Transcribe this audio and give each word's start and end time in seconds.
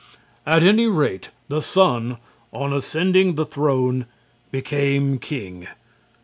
At 0.47 0.63
any 0.63 0.87
rate, 0.87 1.29
the 1.47 1.61
son, 1.61 2.17
on 2.51 2.73
ascending 2.73 3.35
the 3.35 3.45
throne, 3.45 4.07
became 4.51 5.19
king. 5.19 5.67